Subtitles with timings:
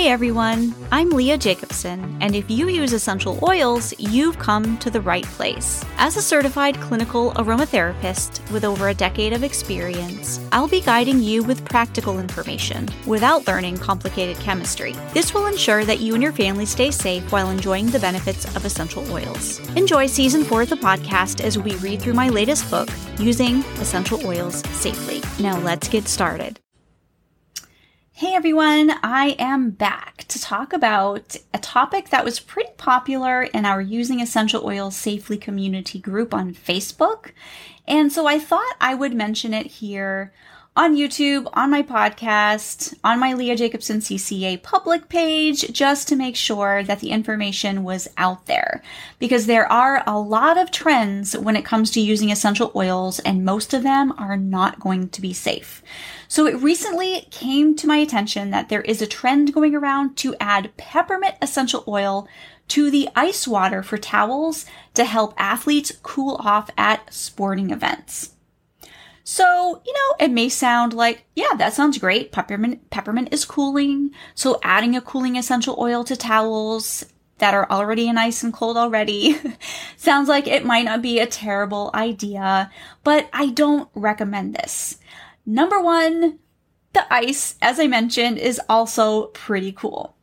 [0.00, 5.02] Hey everyone, I'm Leah Jacobson, and if you use essential oils, you've come to the
[5.02, 5.84] right place.
[5.98, 11.42] As a certified clinical aromatherapist with over a decade of experience, I'll be guiding you
[11.42, 14.94] with practical information without learning complicated chemistry.
[15.12, 18.64] This will ensure that you and your family stay safe while enjoying the benefits of
[18.64, 19.58] essential oils.
[19.76, 22.88] Enjoy season four of the podcast as we read through my latest book,
[23.18, 25.20] Using Essential Oils Safely.
[25.42, 26.58] Now let's get started.
[28.20, 33.64] Hey everyone, I am back to talk about a topic that was pretty popular in
[33.64, 37.30] our Using Essential Oils Safely community group on Facebook.
[37.88, 40.34] And so I thought I would mention it here
[40.76, 46.36] on YouTube, on my podcast, on my Leah Jacobson CCA public page, just to make
[46.36, 48.80] sure that the information was out there.
[49.18, 53.44] Because there are a lot of trends when it comes to using essential oils, and
[53.44, 55.82] most of them are not going to be safe.
[56.28, 60.36] So it recently came to my attention that there is a trend going around to
[60.38, 62.28] add peppermint essential oil
[62.68, 68.30] to the ice water for towels to help athletes cool off at sporting events.
[69.24, 72.32] So, you know, it may sound like, yeah, that sounds great.
[72.32, 74.10] Peppermint, peppermint is cooling.
[74.34, 77.04] So adding a cooling essential oil to towels
[77.38, 79.36] that are already in ice and cold already
[79.96, 82.70] sounds like it might not be a terrible idea,
[83.02, 84.98] but I don't recommend this.
[85.44, 86.38] Number one,
[86.92, 90.16] the ice, as I mentioned, is also pretty cool.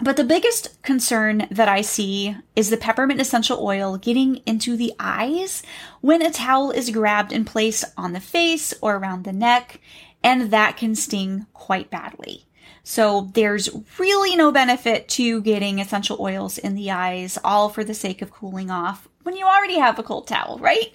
[0.00, 4.92] But the biggest concern that I see is the peppermint essential oil getting into the
[5.00, 5.62] eyes
[6.00, 9.80] when a towel is grabbed and placed on the face or around the neck,
[10.22, 12.46] and that can sting quite badly.
[12.84, 17.92] So there's really no benefit to getting essential oils in the eyes, all for the
[17.92, 20.90] sake of cooling off when you already have a cold towel, right?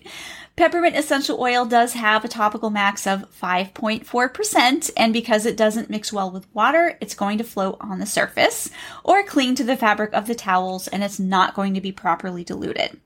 [0.56, 6.14] Peppermint essential oil does have a topical max of 5.4%, and because it doesn't mix
[6.14, 8.70] well with water, it's going to float on the surface
[9.04, 12.44] or cling to the fabric of the towels, and it's not going to be properly
[12.44, 13.00] diluted.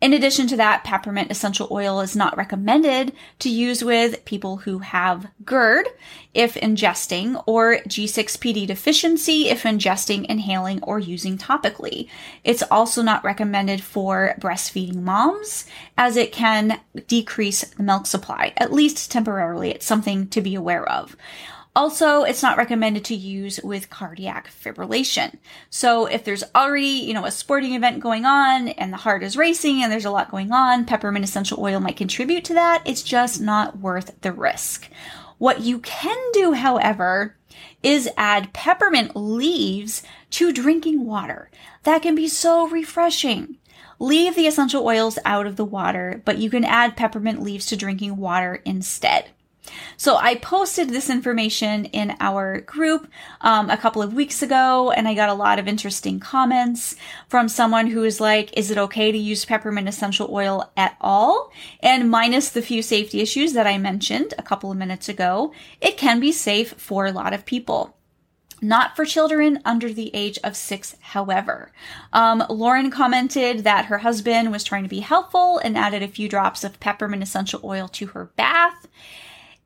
[0.00, 4.78] In addition to that, peppermint essential oil is not recommended to use with people who
[4.78, 5.88] have GERD
[6.34, 12.08] if ingesting or G6PD deficiency if ingesting, inhaling, or using topically.
[12.44, 15.66] It's also not recommended for breastfeeding moms
[15.96, 19.70] as it can decrease the milk supply, at least temporarily.
[19.70, 21.16] It's something to be aware of.
[21.76, 25.38] Also, it's not recommended to use with cardiac fibrillation.
[25.70, 29.36] So if there's already, you know, a sporting event going on and the heart is
[29.36, 32.82] racing and there's a lot going on, peppermint essential oil might contribute to that.
[32.84, 34.88] It's just not worth the risk.
[35.38, 37.36] What you can do, however,
[37.82, 41.48] is add peppermint leaves to drinking water.
[41.84, 43.56] That can be so refreshing.
[44.00, 47.76] Leave the essential oils out of the water, but you can add peppermint leaves to
[47.76, 49.30] drinking water instead.
[49.96, 53.08] So I posted this information in our group
[53.40, 56.96] um, a couple of weeks ago, and I got a lot of interesting comments
[57.28, 61.52] from someone who was like, "Is it okay to use peppermint essential oil at all?"
[61.80, 65.96] And minus the few safety issues that I mentioned a couple of minutes ago, it
[65.96, 67.94] can be safe for a lot of people.
[68.60, 71.70] Not for children under the age of six, however.
[72.12, 76.28] Um, Lauren commented that her husband was trying to be helpful and added a few
[76.28, 78.88] drops of peppermint essential oil to her bath.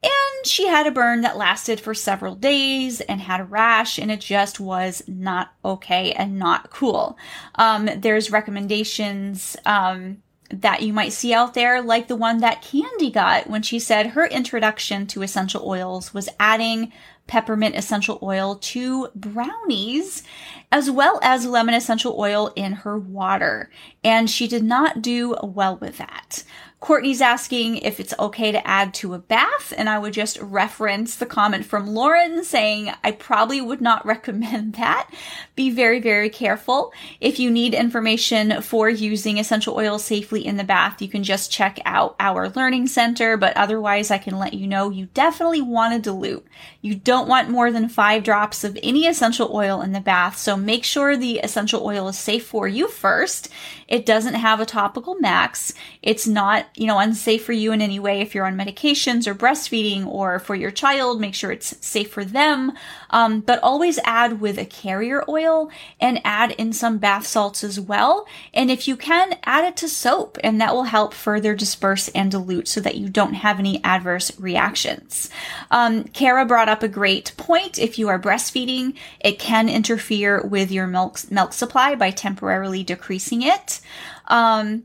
[0.03, 4.11] And she had a burn that lasted for several days and had a rash, and
[4.11, 7.17] it just was not okay and not cool.
[7.55, 13.11] Um, there's recommendations um, that you might see out there, like the one that Candy
[13.11, 16.93] got when she said her introduction to essential oils was adding
[17.27, 20.23] peppermint essential oil to brownies,
[20.71, 23.71] as well as lemon essential oil in her water.
[24.03, 26.43] And she did not do well with that.
[26.83, 31.15] Courtney's asking if it's okay to add to a bath, and I would just reference
[31.15, 35.09] the comment from Lauren saying, I probably would not recommend that.
[35.55, 36.93] Be very, very careful.
[37.21, 41.53] If you need information for using essential oils safely in the bath, you can just
[41.53, 45.95] check out our learning center, but otherwise I can let you know you definitely want
[45.95, 46.45] to dilute.
[46.81, 50.57] You don't want more than five drops of any essential oil in the bath, so
[50.57, 53.51] make sure the essential oil is safe for you first.
[53.87, 55.75] It doesn't have a topical max.
[56.03, 59.35] It's not you know, unsafe for you in any way if you're on medications or
[59.35, 62.73] breastfeeding or for your child, make sure it's safe for them.
[63.11, 65.71] Um, but always add with a carrier oil
[66.01, 68.27] and add in some bath salts as well.
[68.55, 72.31] And if you can, add it to soap and that will help further disperse and
[72.31, 75.29] dilute so that you don't have any adverse reactions.
[75.71, 77.79] Um, Kara brought up a great point.
[77.79, 83.43] If you are breastfeeding, it can interfere with your milk, milk supply by temporarily decreasing
[83.43, 83.81] it.
[84.29, 84.85] Um,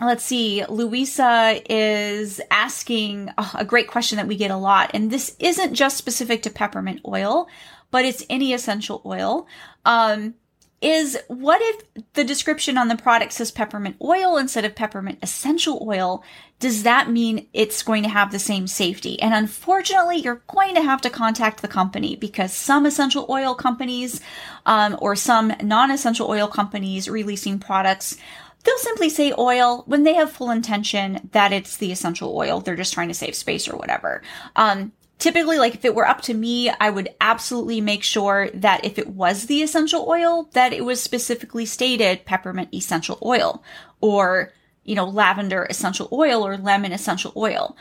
[0.00, 4.92] let's see, Louisa is asking a great question that we get a lot.
[4.94, 7.48] And this isn't just specific to peppermint oil,
[7.90, 9.46] but it's any essential oil.
[9.84, 10.34] Um,
[10.80, 15.84] is what if the description on the product says peppermint oil instead of peppermint essential
[15.84, 16.22] oil?
[16.60, 19.20] Does that mean it's going to have the same safety?
[19.20, 24.20] And unfortunately, you're going to have to contact the company because some essential oil companies
[24.66, 28.16] um, or some non essential oil companies releasing products
[28.64, 32.60] they'll simply say oil when they have full intention that it's the essential oil.
[32.60, 34.22] They're just trying to save space or whatever.
[34.56, 38.84] Um, typically, like if it were up to me, I would absolutely make sure that
[38.84, 43.62] if it was the essential oil, that it was specifically stated peppermint essential oil
[44.00, 44.52] or,
[44.84, 47.76] you know, lavender essential oil or lemon essential oil.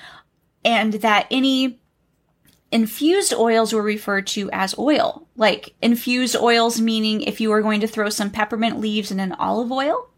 [0.64, 1.80] And that any
[2.72, 5.28] infused oils were referred to as oil.
[5.36, 9.34] Like infused oils, meaning if you were going to throw some peppermint leaves in an
[9.34, 10.10] olive oil,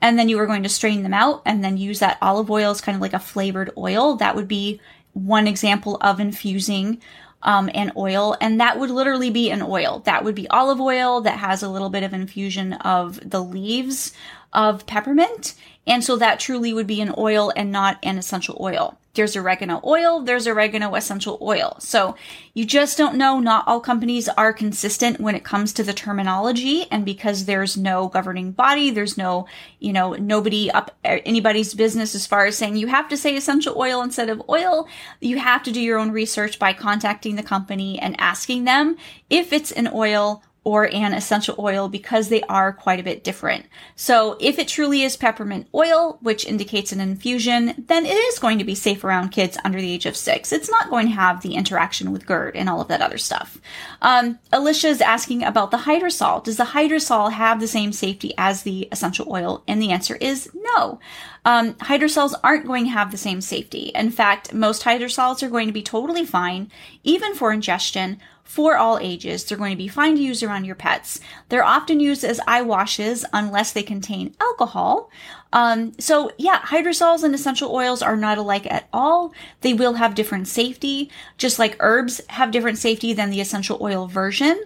[0.00, 2.70] and then you were going to strain them out and then use that olive oil
[2.70, 4.16] as kind of like a flavored oil.
[4.16, 4.80] That would be
[5.12, 7.00] one example of infusing
[7.42, 10.00] um, an oil, and that would literally be an oil.
[10.04, 14.12] That would be olive oil that has a little bit of infusion of the leaves
[14.52, 15.54] of peppermint.
[15.86, 18.98] And so that truly would be an oil and not an essential oil.
[19.14, 21.76] There's oregano oil, there's oregano essential oil.
[21.80, 22.16] So
[22.54, 23.40] you just don't know.
[23.40, 26.86] Not all companies are consistent when it comes to the terminology.
[26.90, 29.46] And because there's no governing body, there's no,
[29.80, 33.76] you know, nobody up anybody's business as far as saying you have to say essential
[33.76, 34.88] oil instead of oil.
[35.20, 38.96] You have to do your own research by contacting the company and asking them
[39.28, 43.66] if it's an oil or an essential oil because they are quite a bit different.
[43.96, 48.58] So if it truly is peppermint oil, which indicates an infusion, then it is going
[48.58, 50.52] to be safe around kids under the age of six.
[50.52, 53.58] It's not going to have the interaction with GERD and all of that other stuff.
[54.02, 56.44] Um, Alicia is asking about the hydrosol.
[56.44, 59.64] Does the hydrosol have the same safety as the essential oil?
[59.66, 61.00] And the answer is no.
[61.44, 63.90] Um, hydrosols aren't going to have the same safety.
[63.96, 66.70] In fact, most hydrosols are going to be totally fine,
[67.02, 68.20] even for ingestion,
[68.52, 69.44] for all ages.
[69.44, 71.20] They're going to be fine to use around your pets.
[71.48, 75.08] They're often used as eye washes unless they contain alcohol.
[75.54, 79.32] Um, so yeah, hydrosols and essential oils are not alike at all.
[79.62, 84.06] They will have different safety, just like herbs have different safety than the essential oil
[84.06, 84.62] version.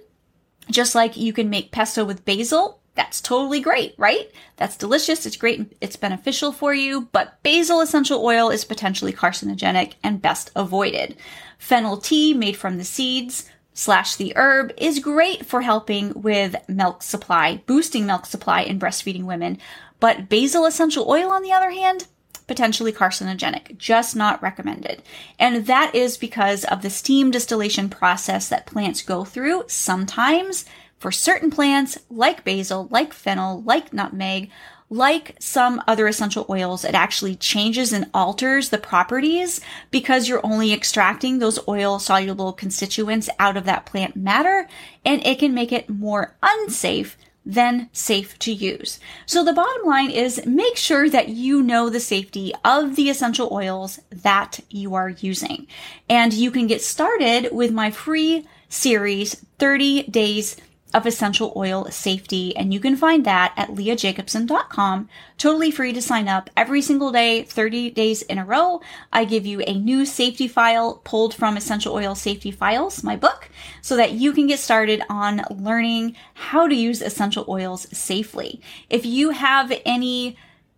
[0.69, 4.33] Just like you can make pesto with basil, that's totally great, right?
[4.56, 5.27] That's delicious.
[5.27, 5.77] It's great.
[5.81, 11.17] It's beneficial for you, but basil essential oil is potentially carcinogenic and best avoided.
[11.56, 17.02] Fennel tea made from the seeds slash the herb is great for helping with milk
[17.02, 19.58] supply, boosting milk supply in breastfeeding women.
[20.00, 22.06] But basil essential oil, on the other hand,
[22.46, 25.02] potentially carcinogenic, just not recommended.
[25.38, 29.64] And that is because of the steam distillation process that plants go through.
[29.67, 30.64] Sometimes
[30.99, 34.50] for certain plants, like basil, like fennel, like nutmeg,
[34.88, 39.61] like some other essential oils, it actually changes and alters the properties
[39.91, 44.69] because you're only extracting those oil soluble constituents out of that plant matter
[45.05, 48.99] and it can make it more unsafe than safe to use.
[49.25, 53.49] So the bottom line is make sure that you know the safety of the essential
[53.53, 55.69] oils that you are using.
[56.09, 60.56] And you can get started with my free series, 30 days
[60.94, 62.56] of essential oil safety.
[62.56, 65.09] And you can find that at leahjacobson.com.
[65.37, 68.81] Totally free to sign up every single day, 30 days in a row.
[69.12, 73.49] I give you a new safety file pulled from Essential Oil Safety Files, my book,
[73.83, 78.61] so that you can get started on learning how to use essential oils safely.
[78.88, 80.37] If you have any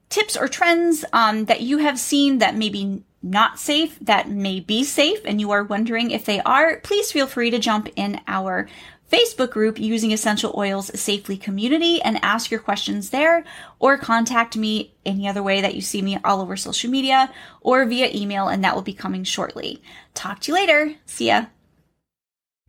[0.08, 4.84] tips or trends um, that you have seen that maybe not safe, that may be
[4.84, 8.68] safe, and you are wondering if they are, please feel free to jump in our
[9.10, 13.44] Facebook group using Essential Oils Safely Community and ask your questions there,
[13.78, 17.86] or contact me any other way that you see me all over social media or
[17.86, 19.82] via email, and that will be coming shortly.
[20.14, 20.94] Talk to you later.
[21.06, 21.46] See ya.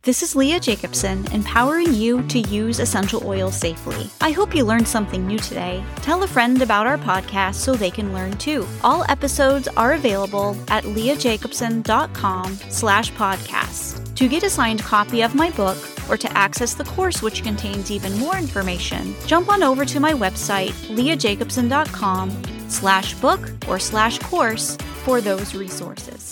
[0.02, 4.08] This is Leah Jacobson, empowering you to use essential oils safely.
[4.22, 5.84] I hope you learned something new today.
[5.96, 8.66] Tell a friend about our podcast so they can learn too.
[8.82, 14.14] All episodes are available at leahjacobson.com slash podcast.
[14.14, 15.76] To get a signed copy of my book
[16.10, 20.12] or to access the course which contains even more information, jump on over to my
[20.12, 26.30] website, leahjacobson.com slash book or slash course for those resources.